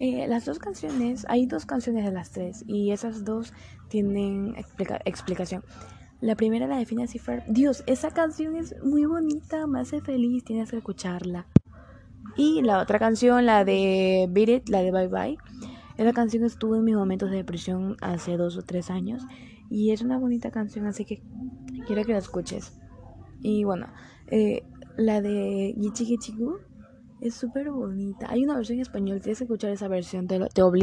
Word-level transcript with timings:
Eh, 0.00 0.26
las 0.28 0.44
dos 0.44 0.58
canciones, 0.58 1.24
hay 1.28 1.46
dos 1.46 1.66
canciones 1.66 2.04
de 2.04 2.12
las 2.12 2.30
tres 2.30 2.64
y 2.66 2.90
esas 2.90 3.24
dos 3.24 3.52
tienen 3.88 4.54
explicación. 5.04 5.62
La 6.20 6.34
primera 6.34 6.66
la 6.66 6.78
de 6.78 6.86
Phineas 6.86 7.14
y 7.14 7.20
Dios, 7.48 7.84
esa 7.86 8.10
canción 8.10 8.56
es 8.56 8.74
muy 8.82 9.04
bonita, 9.04 9.66
me 9.66 9.80
hace 9.80 10.00
feliz, 10.00 10.44
tienes 10.44 10.70
que 10.70 10.78
escucharla. 10.78 11.46
Y 12.36 12.62
la 12.62 12.80
otra 12.80 12.98
canción, 12.98 13.46
la 13.46 13.64
de 13.64 14.26
Beat 14.30 14.48
It, 14.48 14.68
la 14.68 14.82
de 14.82 14.90
Bye 14.90 15.08
Bye. 15.08 15.38
Esa 15.96 16.12
canción 16.12 16.44
estuvo 16.44 16.74
en 16.74 16.84
mis 16.84 16.96
momentos 16.96 17.30
de 17.30 17.36
depresión 17.36 17.96
hace 18.00 18.36
dos 18.36 18.56
o 18.56 18.62
tres 18.62 18.90
años 18.90 19.22
y 19.70 19.92
es 19.92 20.02
una 20.02 20.18
bonita 20.18 20.50
canción, 20.50 20.86
así 20.86 21.04
que 21.04 21.22
quiero 21.86 22.04
que 22.04 22.12
la 22.12 22.18
escuches. 22.18 22.80
Y 23.40 23.64
bueno, 23.64 23.86
eh, 24.28 24.64
la 24.96 25.20
de 25.20 25.74
Gichi 25.78 26.06
Gichi 26.06 26.34
es 27.20 27.34
súper 27.36 27.70
bonita. 27.70 28.26
Hay 28.30 28.44
una 28.44 28.56
versión 28.56 28.76
en 28.78 28.82
español, 28.82 29.20
tienes 29.20 29.38
que 29.38 29.44
escuchar 29.44 29.70
esa 29.70 29.88
versión, 29.88 30.26
te, 30.26 30.38
te 30.52 30.62
obligo. 30.62 30.82